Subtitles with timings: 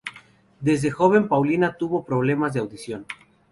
[0.61, 3.05] Desde joven Paulina tuvo problemas de audición.